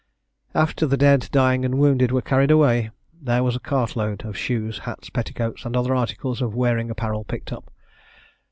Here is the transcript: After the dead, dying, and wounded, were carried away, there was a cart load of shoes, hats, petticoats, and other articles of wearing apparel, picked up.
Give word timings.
After 0.55 0.87
the 0.87 0.97
dead, 0.97 1.29
dying, 1.31 1.63
and 1.63 1.77
wounded, 1.77 2.11
were 2.11 2.23
carried 2.23 2.49
away, 2.49 2.89
there 3.21 3.43
was 3.43 3.55
a 3.55 3.59
cart 3.59 3.95
load 3.95 4.25
of 4.25 4.35
shoes, 4.35 4.79
hats, 4.79 5.11
petticoats, 5.11 5.63
and 5.63 5.77
other 5.77 5.93
articles 5.93 6.41
of 6.41 6.55
wearing 6.55 6.89
apparel, 6.89 7.23
picked 7.23 7.53
up. 7.53 7.69